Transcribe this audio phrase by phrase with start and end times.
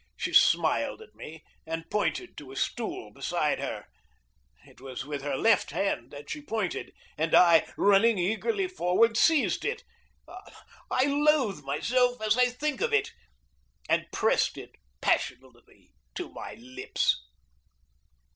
[0.17, 3.85] She smiled at me, and pointed to a stool beside her.
[4.65, 9.63] It was with her left hand that she pointed, and I, running eagerly forward, seized
[9.63, 9.83] it,
[10.27, 13.13] I loathe myself as I think of it,
[13.87, 17.21] and pressed it passionately to my lips.